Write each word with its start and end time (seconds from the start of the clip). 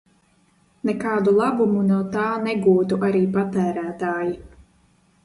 Nekādu 0.89 1.33
labumu 1.39 1.83
no 1.89 1.99
tā 2.15 2.23
negūtu 2.47 2.99
arī 3.11 3.21
patērētāji. 3.37 4.33